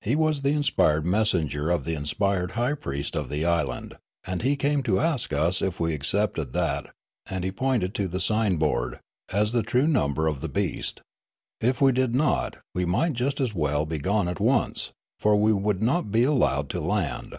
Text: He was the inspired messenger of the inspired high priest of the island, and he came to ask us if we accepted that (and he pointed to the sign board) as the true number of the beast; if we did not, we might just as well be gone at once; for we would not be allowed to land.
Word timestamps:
He 0.00 0.14
was 0.14 0.42
the 0.42 0.52
inspired 0.52 1.04
messenger 1.04 1.70
of 1.70 1.84
the 1.84 1.94
inspired 1.96 2.52
high 2.52 2.74
priest 2.74 3.16
of 3.16 3.28
the 3.28 3.44
island, 3.44 3.94
and 4.24 4.42
he 4.42 4.54
came 4.54 4.84
to 4.84 5.00
ask 5.00 5.32
us 5.32 5.60
if 5.60 5.80
we 5.80 5.92
accepted 5.92 6.52
that 6.52 6.86
(and 7.28 7.42
he 7.42 7.50
pointed 7.50 7.92
to 7.96 8.06
the 8.06 8.20
sign 8.20 8.58
board) 8.58 9.00
as 9.32 9.50
the 9.50 9.64
true 9.64 9.88
number 9.88 10.28
of 10.28 10.40
the 10.40 10.48
beast; 10.48 11.00
if 11.60 11.80
we 11.80 11.90
did 11.90 12.14
not, 12.14 12.58
we 12.76 12.84
might 12.84 13.14
just 13.14 13.40
as 13.40 13.56
well 13.56 13.84
be 13.84 13.98
gone 13.98 14.28
at 14.28 14.38
once; 14.38 14.92
for 15.18 15.34
we 15.34 15.52
would 15.52 15.82
not 15.82 16.12
be 16.12 16.22
allowed 16.22 16.70
to 16.70 16.80
land. 16.80 17.34